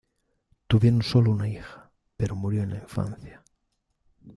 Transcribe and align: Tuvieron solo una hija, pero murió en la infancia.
Tuvieron 0.65 1.03
solo 1.03 1.29
una 1.29 1.47
hija, 1.47 1.91
pero 2.17 2.35
murió 2.35 2.63
en 2.63 2.71
la 2.71 2.75
infancia. 2.79 3.43